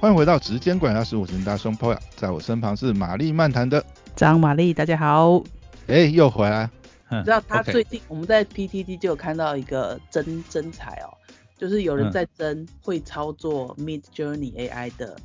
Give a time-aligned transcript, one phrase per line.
[0.00, 5.42] 欢迎回到直间管大师，我是大胸 p o 在我身旁是玛丽漫谈的张玛丽，大家好。
[5.88, 6.70] 哎，又回来。
[7.10, 11.10] 你知道他最近我们在 PTT 就有看到一个真真才哦，
[11.56, 15.16] 就是有人在争会操作 Mid Journey AI 的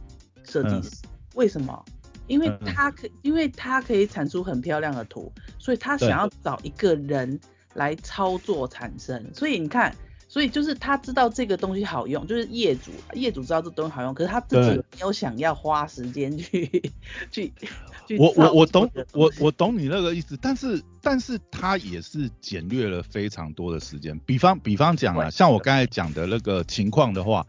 [0.44, 0.96] 设计师，
[1.36, 1.86] 为什么？
[2.26, 7.40] 因为他可，因为他可以产出很漂亮的图，所以他想要找一个人
[7.76, 9.24] 来操作产生。
[9.36, 9.96] 所以你看。
[10.34, 16.92] 所以就是他知道这个东西好用，就是业主，业主知道这东西好用，可是他自己没有想要花时间去
[17.30, 17.54] 去
[18.08, 18.18] 去。
[18.18, 24.18] 我我我懂，我我懂你那个意思，但是但是他也是简略了非常多的时间。
[24.26, 27.46] 比方比方讲啊，像我刚才讲的那个情况的话，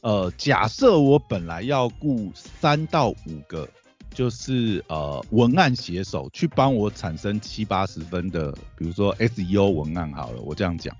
[0.00, 3.68] 呃，假设我本来要雇三到五个，
[4.14, 10.96] 就是呃文案写手去帮我产生七八十分的，比如说 SEO 文案好了，我这样讲。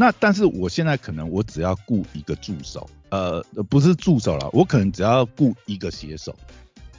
[0.00, 6.32] 那但是我现在可能我只要雇一个助手，呃，不是助手了，我可能只要雇一个写手，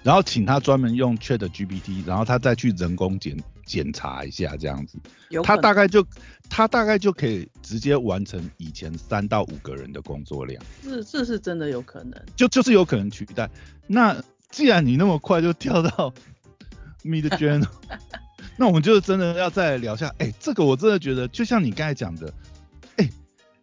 [0.04, 4.98] 然后请他专门用 Chat GPT，然后他再去人工检检查一下这样子，
[5.46, 6.06] 他大概就
[6.50, 10.62] 他大概就可以直接完成以前三到五个人的工作量。
[10.84, 13.50] 是，这是真的有可能，就就是有可能取代。
[13.88, 16.14] 那既然你那么快就跳到
[17.06, 17.66] Mid Journey，
[18.58, 22.34] 那我们就真的要再聊下，哎，这个我真的觉得就像你刚才讲的。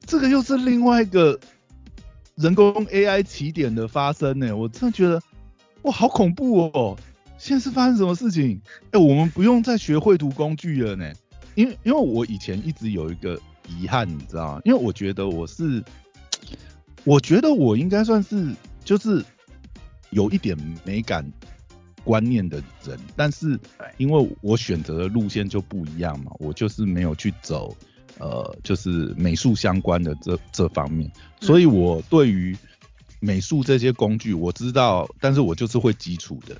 [0.06, 1.38] 这个又是另外一个
[2.36, 5.20] 人工 AI 起点的发生呢，我真的觉得
[5.82, 6.96] 哇，好恐怖哦！
[7.38, 8.60] 现在是发生什么事情？
[8.92, 11.12] 哎，我们不用再学绘图工具了呢，
[11.54, 14.60] 因为因为我以前一直有一个遗憾，你知道吗？
[14.64, 15.82] 因为我觉得我是，
[17.04, 18.54] 我觉得我应该算是
[18.84, 19.24] 就是
[20.10, 21.28] 有一点美感
[22.04, 23.58] 观念的人，但是
[23.96, 27.76] 因为我选择的路线就不一样嘛，我就是没有去走。
[28.18, 32.56] 呃，就是美术相关的这这方面，所以我对于
[33.20, 36.56] 美术这些工具我知道，但是我就是会基础的，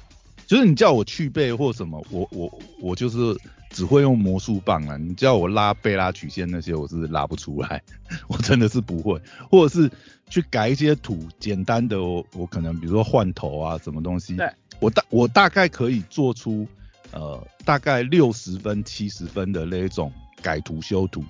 [0.46, 3.34] 就是你叫我去背或什么，我我我就是
[3.70, 7.82] 只会用魔术棒啊，你叫我拉贝拉曲线那些，我是拉不出来，
[8.26, 9.90] 我真的是不会，或者是
[10.28, 14.36] 去改一些图，简单的我我可能比如说换头啊什么东西，
[14.78, 16.66] 我大我大概可以做出
[17.12, 20.12] 呃大概六十分七十分的那一种
[20.42, 21.24] 改图修图。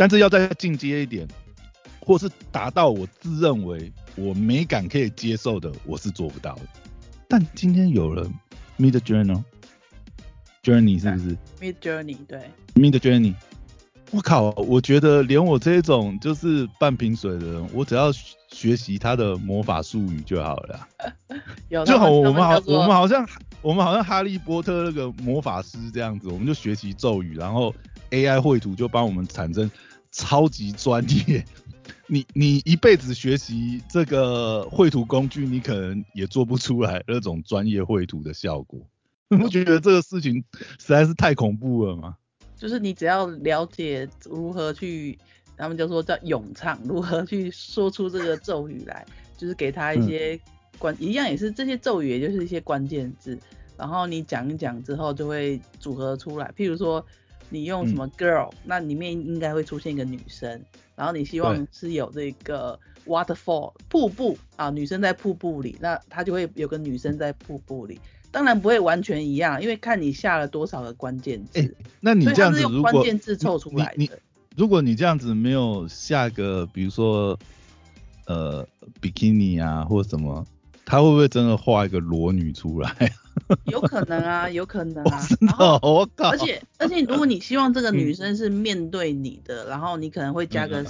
[0.00, 1.28] 但是要再进阶一点，
[2.00, 6.62] 或是达到我自认为我美感可以接受的，我是做不到的。
[7.28, 8.26] 但今天有了
[8.78, 12.40] Mid Journey，Journey 是不是？Mid Journey 对
[12.76, 13.34] ，Mid Journey，
[14.12, 18.10] 我靠，我觉得连我这种就是半瓶水的人，我只要
[18.48, 20.88] 学习他的魔法术语就好了。
[21.86, 23.28] 就好，我们好，我们好像
[23.62, 27.74] 我们好像哈利波特那个魔法师这样子，我们就学习咒语，然后
[28.10, 29.70] AI 绘图就帮我们产生。
[30.12, 31.44] 超级专业，
[32.08, 38.80] 你你一辈子学习这个绘图工具，你可能也做不出来那种专业绘图的效果。
[39.28, 40.42] 你不觉得这个事情
[40.80, 42.16] 实在是太恐怖了吗？
[42.60, 45.18] 就是你只要了解如何去，
[45.56, 49.04] 他们就说叫咏唱，如何去说出这个咒语来，
[49.36, 50.38] 就是给他一些
[50.78, 53.38] 关，一样也是这些咒语，也就是一些关键字，
[53.76, 57.04] 然后你讲一讲之后就会组合出来，譬如说。
[57.52, 60.48] 你用什么 girl，那里面应该会出现一个女生，
[60.94, 71.74] 然后你希望是有这个 waterfall 瀑布啊，女生在瀑布里，那它就会有个女生在瀑布里，当然不会完全一样，因为看你下了多少个关键字。
[72.00, 74.08] 那你这样子如果关键字凑出来的，
[74.56, 77.38] 如果你这样子没有下个，比如说
[78.26, 78.66] 呃
[79.00, 80.46] bikini 啊或什么，
[80.84, 83.12] 他会不会真的画一个裸女出来？
[83.66, 85.26] 有可能啊，有可能啊。
[85.28, 86.30] 真的，我靠！
[86.30, 90.84] 而且而且，如果你希望这个女生是面对你的，然后你可能会加个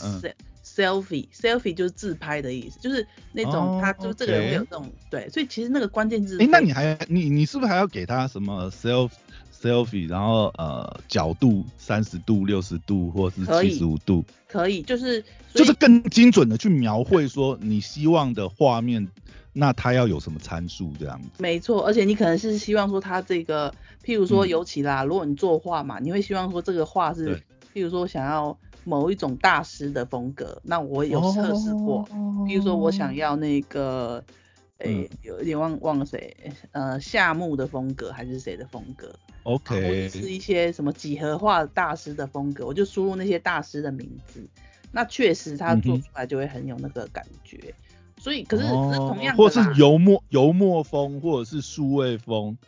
[0.77, 6.39] selfie，selfie 就是自拍的意思，就是那种他就这个人会有这种对，所以其实那个关键字。
[6.41, 9.11] 哎，那你还你你是不是还要给他什么 self
[9.53, 14.25] selfie，然后呃角度三十度、六十度或是七十五度？
[14.49, 15.25] 可以，就是
[15.55, 19.09] 就是更精准的去描绘说你希望的画面。
[19.53, 21.29] 那他要有什么参数这样子？
[21.39, 23.75] 没错，而且你可能是希望说他这个，
[24.05, 27.35] 譬如说尤其啦，如果你作画嘛，你会希望说这个画是，
[27.75, 32.05] 譬如说想要某一种大师的风格，那我有测试过，
[32.47, 34.25] 譬如说我想要那个，
[34.79, 36.37] 诶，有一点忘忘了谁，
[36.73, 39.13] 呃，夏目的风格还是谁的风格
[39.45, 44.47] ？OK，是一些什么几何画大师的风格，我就输入那些大师的名字，
[44.91, 47.75] 那确实他做出来就会很有那个感觉。
[48.19, 52.59] 所以，可是可是同样的，或是油墨油墨风，或者是数位风，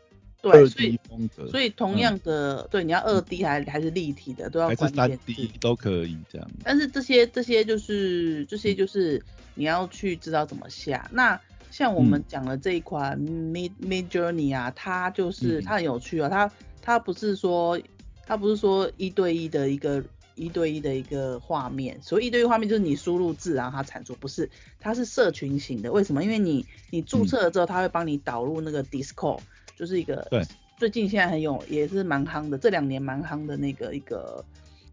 [0.42, 6.50] 对，所以风格，所以同样的，对，你要二 D 还还是立体的，都要关键字都可以这样。
[6.64, 9.22] 但是这些这些就是这些就是
[9.54, 11.08] 你要去知道怎么下。
[11.12, 11.40] 那
[11.70, 16.50] 像我们讲的这一款 Mid Mid Journey 啊，它就是嗯它很有趣哦，它
[16.82, 17.80] 它不是说
[18.26, 20.02] 它不是说一对一的一个
[20.34, 24.50] 一对一的一个画面，所以一对一画面就是你输入字然后它产出，不是，
[24.80, 25.92] 它是社群型的。
[25.92, 26.24] 为什么？
[26.24, 29.40] 因为你你注册了之后，它会帮你导入那个 Discord，
[29.76, 30.42] 就是一个对。
[30.78, 34.44] 最近现在很有也是蛮夯的，这两年蛮夯的那个一个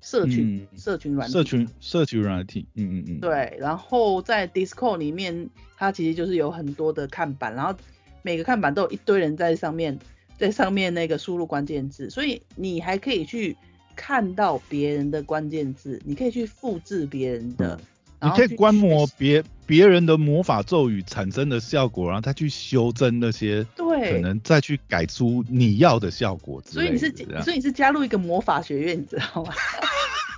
[0.01, 0.77] 社群、嗯。
[0.77, 1.33] 社群软体。
[1.33, 7.73] 社群社群软体，嗯嗯嗯，对，然后在 Discord 里面，它其实就是有很多的看板，然后
[8.21, 9.97] 每个看板都有一堆人在上面，
[10.37, 13.57] 在上面那个输入关键字，所以你还可以去
[13.95, 17.85] 看到别人的关键字，你可以去复制别人的，嗯
[18.21, 27.13] 你可以观摩别别人的魔法咒语产生的效果，然后再去修正那些，对可能再去改出你要的效果之所以你是
[27.43, 29.53] 所以你是加入一个魔法学院，你知道吗？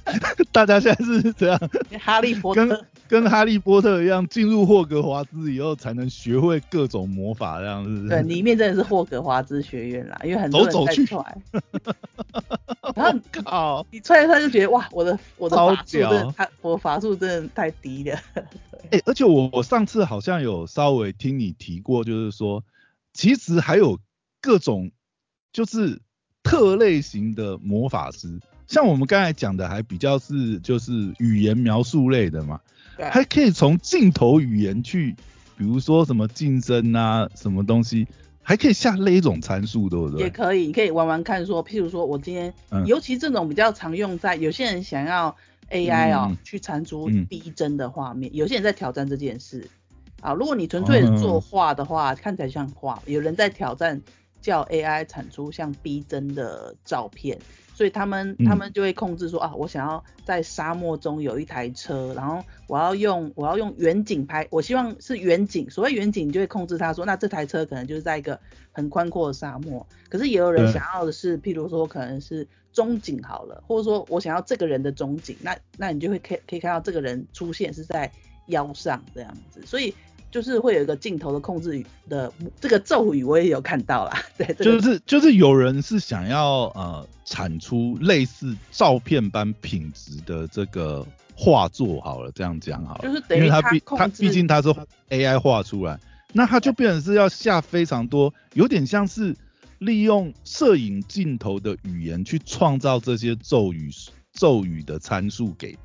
[0.51, 1.59] 大家现在是这样，
[1.99, 2.85] 哈利波特。
[3.07, 8.07] 跟哈利波特一样，进入霍格华兹以后才能学会各种魔法，这样是不是？
[8.07, 11.37] 对，里面真的是霍格华兹学院啦，因为很多人走走去在踹，
[12.95, 18.19] 然后你靠，你踹一踹就觉得哇，我的我的超法术真的我法术真的太低了。
[18.91, 22.63] 哎、而且我我上次好像有稍微听你提过，就是说，
[23.13, 23.97] 其实还有
[24.41, 24.91] 各种
[25.53, 26.01] 就是
[26.43, 32.59] 特类型的魔法师，像我们刚才讲的，还比较是就是语言描述类的嘛，
[32.97, 35.15] 还可以从镜头语言去，
[35.57, 38.05] 比如说什么近身啊，什么东西，
[38.41, 40.23] 还可以下那种参数，对不对？
[40.23, 45.35] 也可以，你可以玩玩看说，譬如说我今天，嗯尤其这种比较常用在有些人想要
[45.69, 49.69] AI 哦、嗯嗯去产出嗯逼真的画面，有些人在挑战这件事。
[50.21, 53.99] 啊，如果你纯粹是作嗯画的话，看起来像画，有人在挑战
[54.39, 57.39] 叫 AI 产出像逼真的照片，
[57.81, 65.67] 所以他们嗯他们就会控制说啊，我想要在沙漠中有一台车，然后我要用我要用远景拍，我希望是远景。
[65.67, 68.39] 所谓远景，你就会控制他说，那这台车可能就是在一个
[68.71, 69.83] 很宽阔的沙漠。
[70.09, 78.11] 可是也有人想要的是，譬如说可能是中景好了，或者说我想要这个人的中景，那那你就会可以可以看到这个人出现是在
[78.45, 79.91] 腰上这样子，所以。
[80.31, 84.17] 就是会有一个镜头的控制的这个咒语，我也有看到啦。
[84.37, 91.05] 对，这个就是就是有人是想要呃产出类似照片般品质的这个
[91.35, 94.73] 画作好了，这样讲好了，就是等于因为它毕它它控制毕竟它是
[95.09, 95.99] AI 画出来，
[96.31, 99.35] 那它就变成是要下非常多，有点像是
[99.79, 103.91] 利用摄影镜头的语言去创造这些咒语
[104.31, 105.77] 咒语的参数给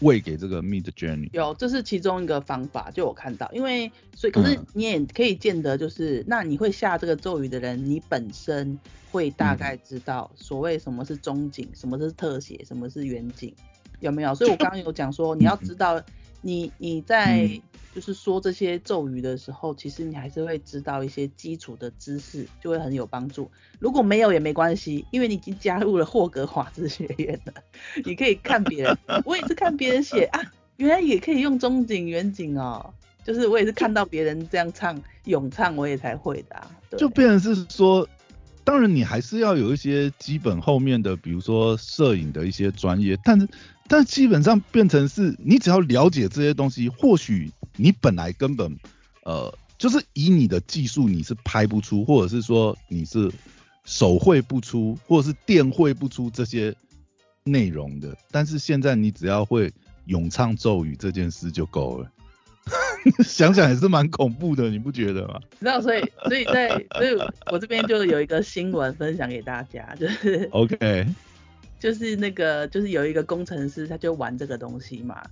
[0.00, 1.28] 喂给这个 Mid Journey。
[1.32, 8.78] 有，这是其中一个方法，就我看到，因为所以可是嗯你也可以见得，就是、那你会下这个咒语的人，你本身
[9.10, 13.52] 会大概知道所谓什么是中景，什么是特写，什么是远景，
[14.00, 14.34] 有没有？
[14.34, 16.00] 所以我刚刚有讲说，你要知道
[16.40, 17.62] 你你在嗯
[17.94, 23.50] 就是说这些咒语的时候，其实你还是会知道一些基础的知识，就会很有帮助。
[23.80, 27.54] 如果没有也没关系，因为你已经加入了霍格华兹学院了，
[28.04, 28.96] 你可以看别人。
[29.24, 30.40] 我也是看别人写啊，
[30.76, 32.94] 原来也可以用中景、远景哦。
[33.24, 38.08] 就是我也是看到别人这样唱咏唱，我也才会的就变成是说，
[38.68, 43.48] 当然你还是要有一些基本后面的，比如说摄影的一些专业，但是
[43.88, 48.78] 但基本上变成是你只要了解这些东西，或许你本来根本
[49.24, 53.32] 呃就是以你的技术你是拍不出，或者是说你是
[53.86, 56.76] 手绘不出，或者是电绘不出这些
[57.44, 59.72] 内容的，但是现在你只要会
[60.04, 62.10] 咏唱咒语这件事就够了。
[63.24, 65.40] 想想也是蛮恐怖的，你不觉得吗？
[65.58, 67.16] 知道，所以所以在所以
[67.50, 71.06] 我这边就有一个新闻分享给大家， 就是？OK，
[71.78, 75.22] 就是那个就是有一个工程师，他就玩这个东西嘛。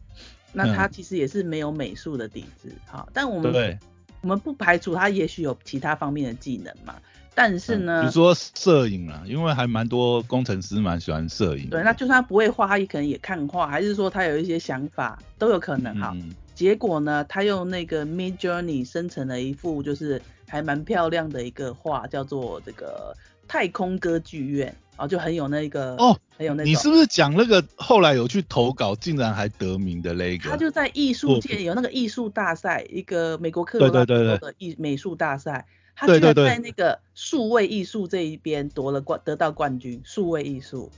[0.52, 3.78] 那他嗯其实也是没有美术的底子，好，但我们对。
[4.22, 6.96] 我们不排除他也许有其他方面的技能嘛。
[7.32, 11.68] 但是呢，嗯比如说摄影啊，因为还蛮多工程师蛮喜欢摄影。
[11.68, 16.12] 对，那就算他不会画，他也可能也看画，还是说他有一些想法，都有可能哈。
[16.16, 23.14] 嗯结果呢，他用那个 Mid Journey 生成了一幅就是还蛮漂亮的一个画，叫做这个
[23.46, 26.68] 太空歌剧院，啊，就很有那个哦，很有那个。
[26.68, 30.48] 你是不是讲那个后来有去投稿，竟然还得名的那个？
[30.48, 40.90] 他就在艺术界有那个艺术大赛，一个美国科罗拉对对对多的艺美术大赛，他居然对对对在那个数位艺术这一边夺了冠，得到冠军，数位艺术。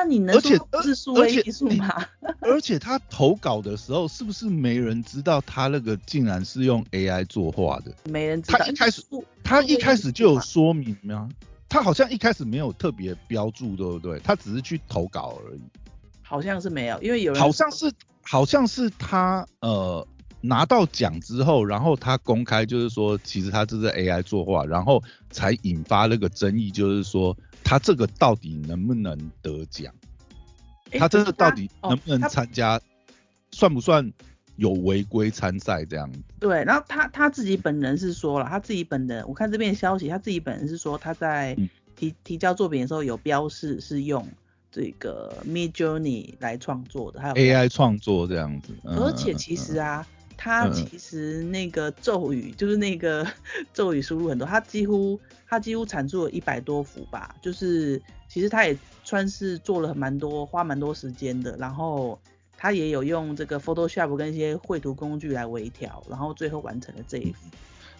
[0.00, 2.02] 那你能而且说不是数而且位艺术吗？
[2.40, 7.92] 而且他投稿的时候，是不是没人知道他那个竟然是用 AI 作画的？
[8.10, 8.58] 没人知道。
[8.58, 9.02] 他一开始
[9.44, 11.28] 他一开始就有说明吗？
[11.68, 14.18] 他好像一开始没有特别标注，对不对？
[14.20, 15.60] 他只是去投稿而已。
[16.22, 17.92] 好像是没有，因为有人好像是
[18.22, 20.06] 好像是他呃
[20.40, 29.92] 拿到奖之后，然后他公开就是说，其实他这是 AI 作画，然后才引发那个争议，就是说他这个到底能不能得奖？
[30.92, 32.80] 他这个到底能不能参加？
[33.52, 34.12] 算不算
[34.56, 36.20] 有违规参赛这样子？
[36.38, 41.56] 对，然后他他自己本人是说了，他自己本人，我看这边消息，他自己本人是说他在
[41.96, 44.26] 提提交作品的时候有标示是用
[44.70, 48.72] 这个 Mid Journey 来创作的，还有 AI 创作这样子。
[48.84, 50.06] 而且其实啊。
[50.42, 53.26] 他其实那个咒语就是那个
[53.74, 62.18] 咒语输入很多，他几乎他几乎产出了一百多幅吧，就是其实他也算是做了蛮多花蛮多时间的，然后
[62.56, 67.38] 他也有用这个 Photoshop 跟一些绘图工具来微调，然后最后完成了这一幅。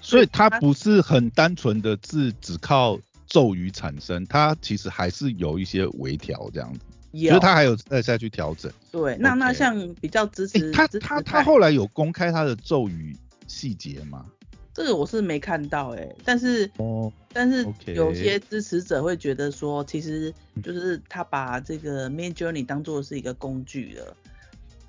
[0.00, 6.80] 所以他不是很单纯的字只靠咒语产生，他其实还是有一些微调这样子。
[7.12, 8.70] 有，就他还有再下去调整。
[8.92, 14.26] 对，那那像比较支持他他他后来有公开他的咒语细节吗？
[14.72, 24.16] 这个我是没看到哎，但是哦，但是有些支持者会觉得说，其实就是他把这个 Mid Journey 当做是一个工具了。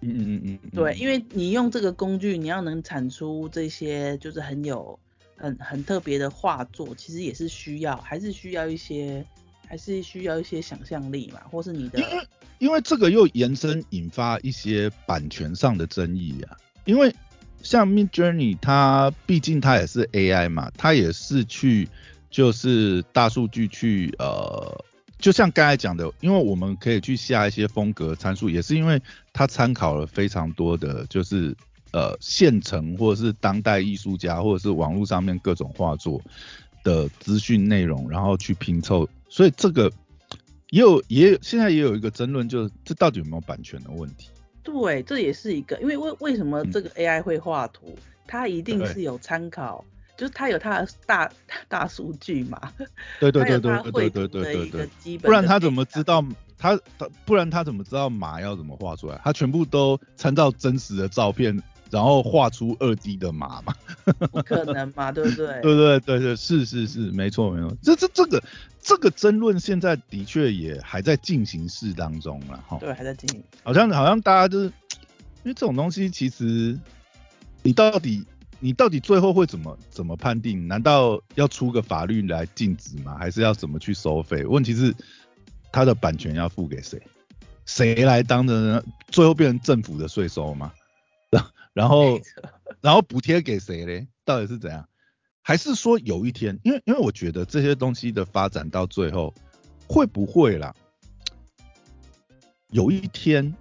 [0.01, 0.69] 嗯嗯嗯嗯。
[0.75, 4.97] 对，因为你用这个工具，你要能产出这些就是很有
[5.35, 9.25] 很很特别的画作，其实也是需要，还是需要一些。
[9.71, 12.27] 还是需要一些想象力嘛，或是你的，因为
[12.59, 16.57] 因为这个又延伸引发一些版权上的争议啊。
[16.83, 17.15] 因为
[17.63, 21.87] 像 Mid Journey，它毕竟它也是 AI 嘛，它也是去
[22.29, 24.83] 就是大数据去呃，
[25.19, 29.01] 就像刚才讲的，因为我们可以去下一些风格参数，也是因为
[29.31, 31.55] 它参考了非常多的就是
[31.93, 36.19] 呃现成或者是当代艺术家或者是网络上面各种画作
[36.83, 39.07] 的资讯内容，然后去拼凑。
[39.31, 39.89] 所以这个
[40.71, 44.29] 也有也有现在也有一个争论，就是这到底有没有版权的问题？
[44.61, 47.97] 对，这也是一个，因为为为什么这个 AI 会画图，
[48.27, 49.85] 它一定是有参考，
[50.17, 51.31] 就是它有它的大
[51.69, 52.59] 大数据嘛。
[53.21, 55.17] 对对对对对对对对对。
[55.19, 56.21] 不然他怎么知道
[56.57, 59.19] 他他不然他怎么知道马要怎么画出来？
[59.23, 61.57] 他全部都参照真实的照片。
[61.89, 63.75] 然后画出二 D 的马嘛？
[64.31, 65.59] 不可能嘛，对不对？
[65.61, 67.75] 对对对对，是是是，没错没错。
[67.83, 68.41] 这这这个
[68.81, 72.77] 这个争论现在的确也还在进行式当中了哈。
[72.79, 73.43] 对，还在进行。
[73.63, 76.77] 好像好像大家就是，因为这种东西其实
[77.61, 78.25] 你到底
[78.59, 80.67] 你到底最后会怎么怎么判定？
[80.67, 83.15] 难道要出个法律来禁止吗？
[83.17, 84.43] 还是要怎么去收费？
[84.45, 84.93] 问题是
[85.71, 87.01] 它的版权要付给谁？
[87.65, 88.83] 谁来当的？
[89.07, 90.73] 最后变成政府的税收吗？
[91.73, 92.19] 然后，
[92.81, 94.07] 然后补贴给谁嘞？
[94.25, 94.87] 到底是怎样？
[95.41, 99.33] 还是说有一天，因为因为我觉得这些东西的发展到最后，
[99.87, 100.73] 会不会啦？
[102.69, 103.53] 有一天，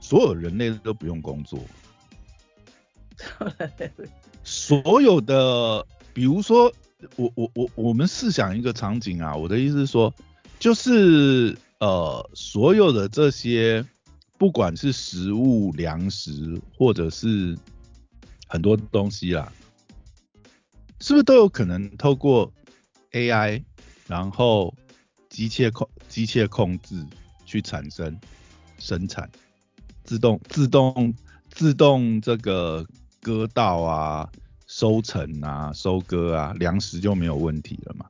[0.00, 1.58] 所有人类都不用工作，
[4.44, 6.72] 所有的，比如说，
[7.16, 10.14] 我我我我们试想一个场景啊，我的意思是说，
[10.58, 13.84] 就是呃，所有的这些。
[14.38, 17.56] 不管是食物、粮食，或者是
[18.48, 19.52] 很多东西啦，
[21.02, 22.52] 是不是都有可能透过
[23.10, 23.64] AI，
[24.06, 24.72] 然后
[25.28, 27.04] 机械控、机械控制
[27.44, 28.16] 去产生
[28.78, 29.28] 生产，
[30.04, 31.12] 自动、自动、
[31.50, 32.86] 自动这个
[33.20, 34.30] 割稻啊、
[34.68, 38.06] 收成啊、收割啊，粮食就没有问题了嘛？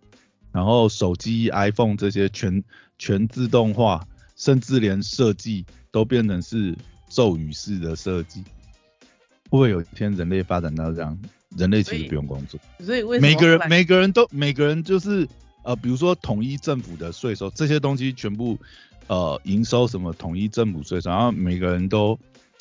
[0.52, 2.62] 然后手机、iPhone 这些全
[2.98, 4.06] 全自动化，
[4.36, 5.64] 甚至连设计。
[5.92, 6.74] 都变成是
[7.10, 11.20] 咒语式的设计，会不会有一天人类发展到这样？
[11.56, 15.28] 人类其实不用工作，所以为每个人每个人都每个人就是
[15.62, 18.58] 呃，比如说统一政府的税收，这些东西全部
[19.06, 22.18] 呃营收什么统一政府税收，然后每个人都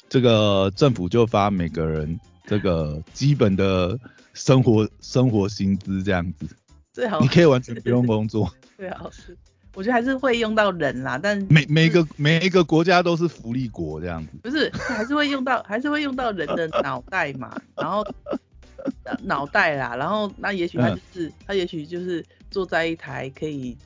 [0.10, 3.98] 这个政府就发每个人这个基本的
[4.34, 6.48] 生活生活薪资这样子，
[6.94, 9.38] 最好你可以完全不用工作， 最好是。
[9.74, 18.06] 我觉得还是会用到人啦，但每每个每一个国家都是福利国这样子，不是还是会用到还是会用到人的脑袋嘛，然后
[19.24, 23.78] 脑袋啦，然后那也许他就是他也许就是坐在一台可以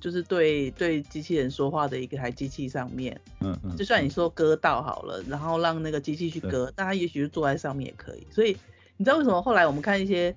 [0.00, 8.56] 就是对对机器人说话的一个台机器上面，嗯嗯，就算你说割到好了，然后让那个机器去割，那他也许就坐在上面也可以，所以
[8.96, 10.34] 你知道为什么后来我们看一些。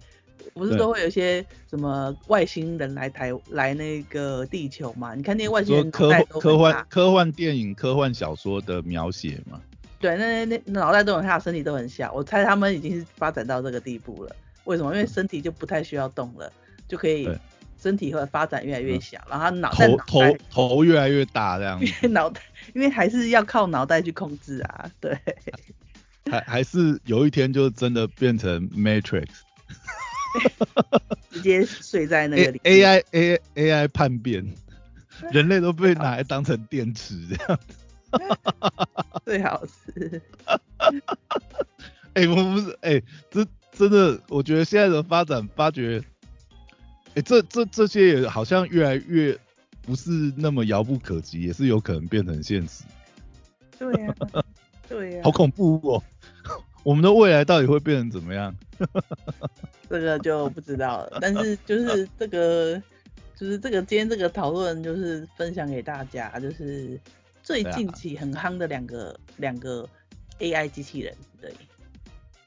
[0.55, 5.13] 不是都会有一些什么外星人来台来那个地球嘛？
[5.13, 9.61] 你看那些外星人科科幻科幻电影、科幻小说的描写嘛？
[10.01, 12.11] 对，那那那脑袋都很大，身体都很小。
[12.11, 14.35] 我猜他们已经是发展到这个地步了。
[14.63, 14.93] 为什么？
[14.93, 16.51] 因为身体就不太需要动了，
[16.87, 17.29] 就可以
[17.81, 21.79] 身体会发展越来越小，然后脑头头头越来越大这样。
[21.79, 22.41] 因为脑袋，
[22.73, 24.91] 因为还是要靠脑袋去控制啊。
[24.99, 25.17] 对。
[26.29, 29.25] 还还是有一天就真的变成 Matrix，
[31.31, 34.45] 直接睡在那个里 A I A A I 叛变，
[35.31, 37.59] 人类都被拿来当成电池这样。
[39.25, 40.21] 最好是。
[42.13, 46.03] 哎，我不是哎，这真的，我觉得现在的发展发觉，
[47.15, 49.37] 哎，这这这些也好像越来越
[49.81, 52.83] 不是那么遥不可及，也是有可能变成现实。
[53.79, 54.15] 对呀，
[54.89, 55.21] 对呀。
[55.23, 56.03] 好恐怖哦！
[56.83, 58.53] 我们的未来到底会变成怎么样？
[59.89, 61.19] 这个就不知道了。
[61.21, 62.81] 但是就是这个，
[63.35, 66.99] 就是这个今天这个讨论，就是分享给大家，就是
[67.51, 69.87] 最近期很夯的两个两个
[70.39, 71.53] AI 机器人，对。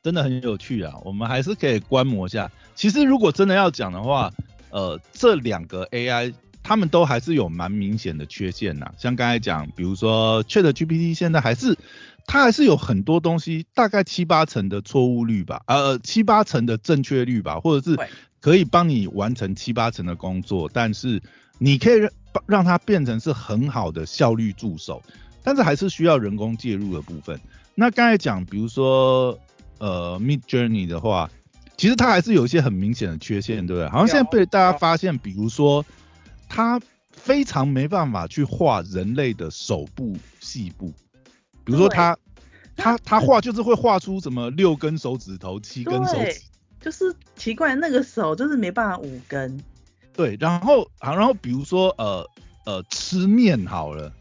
[0.03, 2.51] 真的很有趣啊，我们还是可以观摩一下。
[2.75, 4.31] 其实如果真的要讲的话，
[4.71, 8.93] 呃，这两个 AI 他们都还是有蛮明显的缺陷呐。
[8.99, 11.79] 像刚才讲，比如说 Chat GPT 现在还是
[12.27, 17.99] 它还是有很多东西，大概七八成的错误率吧，呃，七八成的正确率吧，或者是
[18.41, 21.23] 可以帮你完成七八成的工作，但是
[21.59, 22.01] 你可以
[22.35, 25.03] 让让它变成是很好的效率助手，
[25.43, 27.41] 但是还是需要人工介入的部分。
[27.75, 29.39] 那刚才讲，比如说。
[29.79, 31.29] 呃，Mid Journey 的话，
[31.77, 33.89] 其实它还是有一些很明显的缺陷，对不对？
[33.91, 35.85] 好像现在被大家发现，比如说
[36.49, 40.93] 它非常没办法去画人类的手部细部，
[41.65, 42.17] 比如说它
[42.77, 46.41] 它它画就是会画出什么六根手指头、七根手指，
[46.81, 49.61] 就是奇怪那个手就是没办法五根。
[50.17, 52.31] 对，然后啊，然后比如说呃
[52.67, 54.13] 呃吃面好了。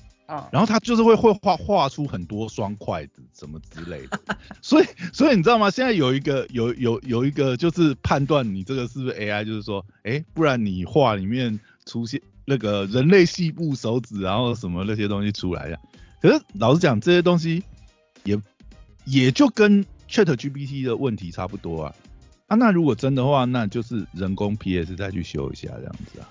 [0.52, 4.20] 然后他就是会会画画出很多双筷子什么之类的，
[4.64, 5.70] 所以所以你知道吗？
[5.70, 15.80] 现在有一个有有有一个就是判断你这个是不是 AI，就是说，哎，不然你画里面出现那个人类细部手指，然后什么那些东西出来的。
[16.20, 17.62] 可是老实讲，这些东西
[18.24, 18.36] 也
[19.06, 21.96] 也就跟 Chat GPT 的问题差不多啊。
[22.54, 26.30] 啊，那如果真的话，那就是人工 PS 再去修一下这样子啊。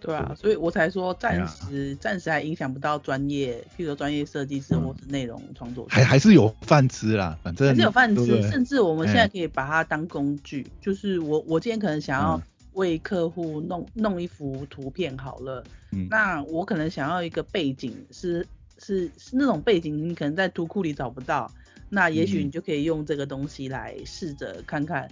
[0.00, 5.84] 对啊，所以我才说暂时暂时还影响不到专业，譬如说专业设计师或是内容创作。
[5.90, 10.64] 还还是有饭吃啦，反正还是有饭吃，甚至我们现在可以把它当工具。
[10.80, 12.40] 就是我我今天可能想要
[12.74, 15.64] 为客户弄弄一幅图片好了，
[16.08, 18.46] 那我可能想要一个背景是
[18.78, 21.50] 是是那种背景，你可能在图库里找不到，
[21.88, 25.10] 那也许你就可以用这个东西来试着看看。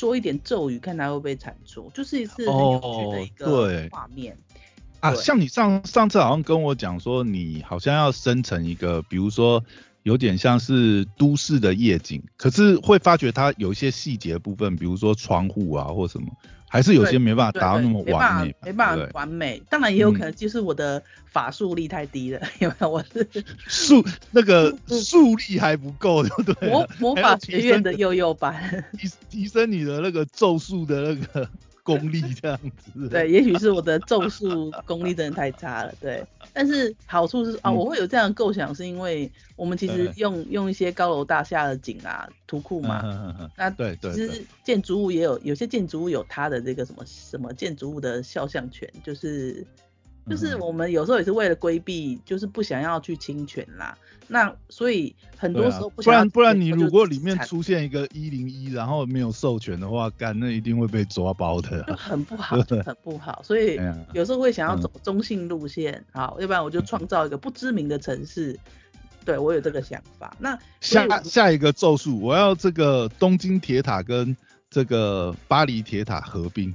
[0.00, 4.34] 说一点咒语，看它会不会产出，就是一次很有趣的一个画面
[5.00, 5.14] 啊。
[5.14, 9.62] 像你上上次好像跟我讲说，你好像要生成一个，比如说
[10.04, 16.28] 有点像是都市的夜景，可是会发觉它有一些细节部分，比如说窗户啊或什么。
[16.72, 19.60] 还是有些没办法达到那么完美，没办法完美。
[19.68, 23.28] 当然也有可能就是我的法术力太低了， 因为我是
[23.66, 26.68] 术那个术力还不够，对不对？
[26.68, 31.50] 魔魔法学院的幼幼班， 提提升你的那个咒术的那个。
[31.98, 36.24] 功力这样子，对，也许是我的咒术功力真的太差了，对。
[36.52, 49.66] 但是好处是啊，我会有这样的构想，是因为我们其实用用一些高楼大厦的景啊，图库嘛，那对对，其实建筑物也有，有些建筑物有它的这个什么什么建筑物的肖像权，就是。
[50.30, 53.98] 就是我们有时候也是为了规避，就是不想要去侵权啦。
[54.28, 61.82] 那所以很多时候不然不然你如果里面出现一个一零一，然后没有授权的话，干那一定会被抓包的。
[61.82, 63.42] 就很不好， 很不好。
[63.42, 63.76] 所以
[64.12, 68.56] 有时候会想要走中性路线，好，要不然我就创造一个不知名的城市。
[69.22, 70.34] 对我有这个想法。
[70.38, 74.34] 那下下一个咒术，我要这个东京铁塔跟
[74.70, 76.72] 这个巴黎铁塔合并。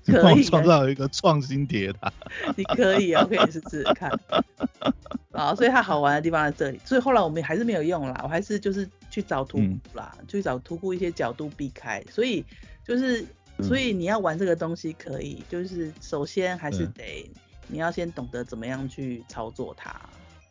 [0.06, 2.12] 可以创造一个创新铁塔，
[2.56, 4.10] 你可以啊，我可以试试看。
[5.32, 6.80] 啊，所以它好玩的地方在这里。
[6.84, 12.02] 所以后来我们还是没有用啦，我还是就是去找图库啦，去找图库一些角度避开。
[12.10, 12.44] 所以
[12.84, 13.24] 就是，
[13.62, 17.30] 所以你要玩这个东西可以，就是首先还是得
[17.68, 19.94] 你要先懂得怎么样去操作它。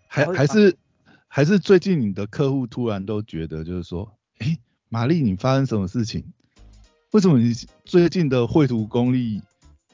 [0.07, 0.75] 还还是
[1.27, 4.57] 还是最近你的客户突然都觉得就是说，哎，
[4.87, 6.23] 玛丽你发生什么事情？
[7.11, 7.53] 为什么你
[7.85, 9.41] 最近的绘图功力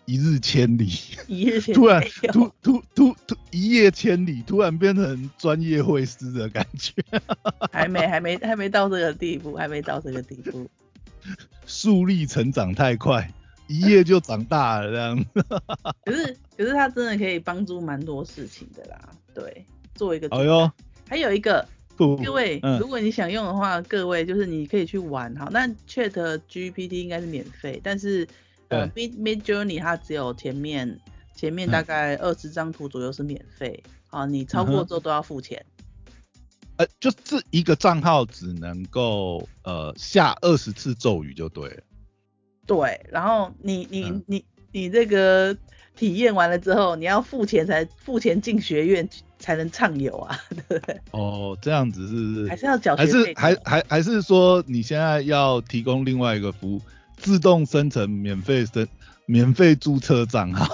[0.05, 0.89] 一日千里？
[1.27, 6.93] 一日千里， 突然突突突突一夜千里，突然变成专业绘师的感觉。
[7.71, 10.69] 还没还没还没到这个地步，还没到这个地步。
[11.65, 13.33] 树立成长太快，
[13.67, 15.25] 一夜就长大了这样。
[16.03, 19.09] 可是可是他真的可以帮助蛮多事情的啦。
[19.33, 20.27] 对，做一个。
[20.35, 20.69] 哎呦，
[21.07, 21.65] 还有一个。
[21.95, 25.47] 各位，如果你想用的话，各位就是你可以去玩哈。
[25.51, 28.27] 那 Chat GPT 应该是免费，但是
[28.67, 30.99] 呃 Mid Mid Journey 它只有前面
[31.35, 35.65] 前面大概二十张图左右是免费，啊，你超过之后都要付钱。
[36.77, 41.83] 呃，就这一个账号只能够呃下二十次咒语就对了。
[42.65, 45.55] 对，然后你你嗯你你这个
[45.95, 49.07] 体验完了之后，你要付钱才付钱进学院
[49.45, 50.99] 才能畅游啊， 对不对？
[51.11, 52.47] 哦，这样子是不是？
[52.49, 53.05] 还是要缴还？
[53.05, 56.81] 是还还还是说你现在要提供另外一个服务，
[57.15, 58.87] 自动生成免费生
[59.27, 60.67] 免费注册账号，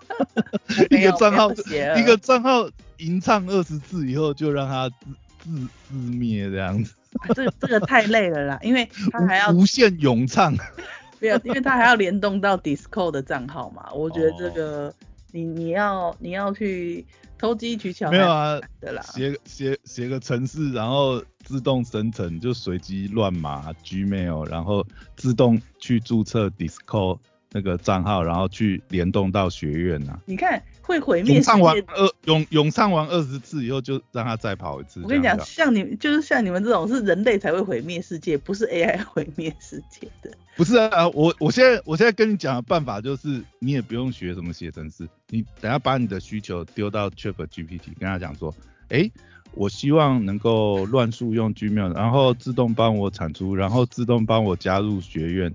[0.88, 1.52] 一个账号
[1.98, 2.66] 一个账号
[2.96, 4.94] 吟唱二十次以后就让它自
[5.42, 10.56] 自自灭这样子，啊这这个太累了啦，因为他还要无无限咏唱。
[11.20, 13.90] 没有，因为他还要联动到 Discord 的账号嘛。
[13.92, 14.94] 我觉得这哦个
[15.32, 17.04] 你你要你要去
[17.44, 19.02] 投机取巧没有啊对啦。
[19.02, 27.18] 写写写个程式，然后自动生成，就随机乱码 Gmail，然后自动去注册 Discord
[27.50, 31.84] 那个账号，然后去联动到学院啊、你看会毁灭世咏唱完界。
[31.88, 35.00] 二咏咏唱完二十次以后，就让他再跑一次。
[35.02, 40.30] 我跟你讲，像你就是像你们这种是人类才会毁灭世界，不是 AI 毁灭世界的。
[40.56, 48.54] 不是啊，我我现在我现在跟你讲的办法就是，你也不用学什么写程式，你等下把你的需求丢到 Chat GPT，跟他讲说，
[48.90, 49.10] 哎、
[49.52, 55.52] 我希望能够乱数用 Gmail，然后自动帮我产出，然后自动帮我加入学院，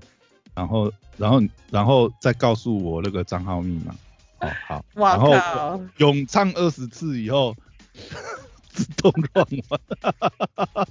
[0.53, 3.95] 然后然后然后再告诉我那个账号密码。
[4.41, 5.81] 哦，好，哇然后！
[5.97, 7.55] 咏唱二十次以后，
[8.69, 9.79] 自动乱玩。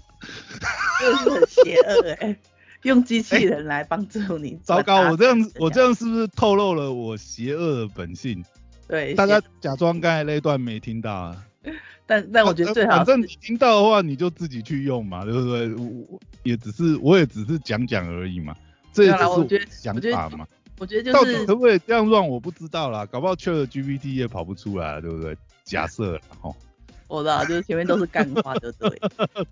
[1.00, 2.36] 真的是很邪恶哎、
[2.82, 8.44] 用机器人来帮助你、糟糕，我这样我这样样是不是透露了我邪恶的本性？
[8.88, 11.44] 对大家假装刚才那一段没听到啊。
[12.06, 15.74] 但但我觉得最好是反正你听到的话，你就自己去用嘛，对不对？
[15.74, 18.56] 我我也只是我也只是讲讲而已嘛，
[18.92, 19.18] 这也只
[19.58, 20.46] 是想法嘛。
[20.78, 25.36] 我觉得就是底可不可以这样乱，我不知道啦，搞不好 Chat GPT 也跑不出来，对不对？
[25.64, 26.54] 假设啦，吼，
[27.08, 28.98] 我知道，就是前面都是干话，对不 对？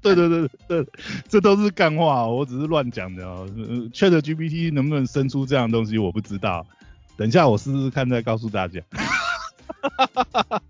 [0.00, 0.86] 对对对对，
[1.28, 3.48] 这都是干话哦，我只是乱讲的哦。
[3.56, 6.66] 呃 Chat GPT 能不能生出这样的东西，我不知道。
[7.16, 8.80] 等一下我试试看，再告诉大家。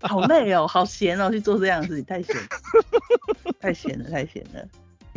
[0.01, 2.47] 好累哦，好闲哦，去做这样的事情，太闲了，
[3.59, 4.67] 太闲了，太闲了。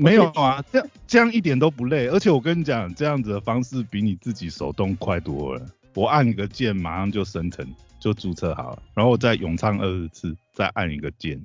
[0.00, 5.66] 没有啊，这样这样一点都不累，而且我跟你讲，这样子的方式比你自己手动快多了。
[5.94, 7.66] 我按一个键，马上就生成，
[7.98, 11.44] 就注册好了，然后我再咏唱二十次，再按一个键，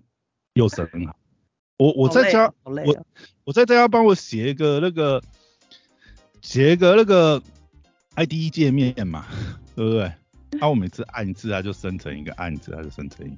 [0.53, 1.15] 又生好。
[1.77, 3.05] 我我在家，我
[3.43, 5.21] 我在家帮我写一个那个，
[6.41, 7.41] 写一个那个
[8.15, 9.25] IDE 界面嘛，
[9.75, 10.11] 对不对？
[10.51, 13.35] 那、我每次按一次，它就生成一个；按一次，它就生成一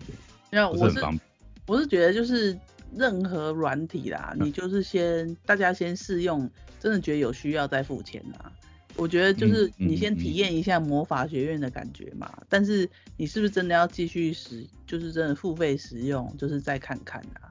[0.51, 1.21] 个，不是很方便。
[1.65, 2.55] 我是觉得就是
[2.95, 8.51] 任何软体啦，嗯你就是先大家先试用，真的觉得有需要再付钱啦。
[8.95, 17.49] 我觉得就是你先嗯体验一下魔法学院的感觉嘛，但是你是不是真的要继续使，就是真的付费使用，就是再看看啊。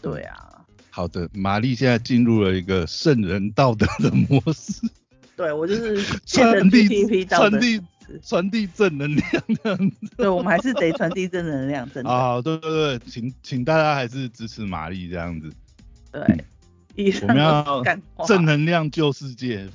[0.00, 4.80] 对啊，好的，玛丽现在进入了一个圣人道德的模式。
[5.36, 7.80] 对我就是 传递传递
[8.22, 9.96] 传递正能量这样子。
[10.16, 12.10] 对，我们还是得传递正能量，真的。
[12.10, 15.50] 啊，对对对，请请大家还是支持玛丽这样子，
[16.12, 16.44] 对，
[16.94, 17.82] 以上我们要。
[18.26, 19.68] 正能量救世界，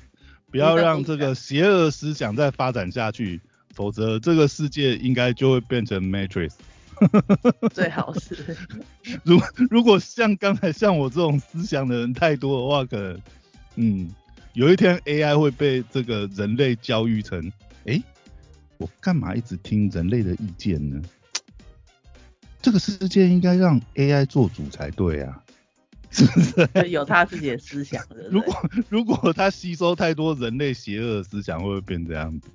[0.49, 3.39] 不要让这个邪恶思想再发展下去，
[3.73, 6.53] 否则这个世界应该就会变成 Matrix。
[7.73, 8.55] 最好是，
[9.25, 9.41] 如
[9.71, 13.21] 如果像刚才像我这种思想的人太多的话，可能
[13.75, 14.13] 嗯，
[14.53, 17.51] 有一天 AI 会被这个人类教育成，
[17.85, 18.03] 诶，
[18.81, 20.99] 我干嘛一直听人类的意见呢？
[22.61, 25.43] 这个世界应该让 AI 做主才对啊，
[26.09, 26.89] 是不是？
[26.89, 28.27] 有他自己的思想的。
[28.29, 32.49] 如果如果他吸收太多人类邪恶的思想，会不会变这样子？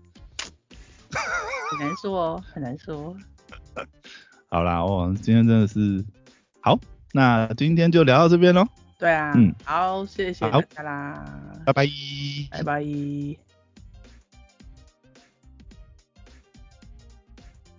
[1.70, 3.16] 很难说哦，很难说。
[4.48, 6.04] 好啦，哦，今天真的是
[6.60, 6.78] 好，
[7.12, 8.66] 那今天就聊到这边喽，
[8.98, 11.24] 对啊，嗯好，谢谢好大家啦，
[11.64, 11.86] 拜拜。
[12.50, 13.45] 拜拜。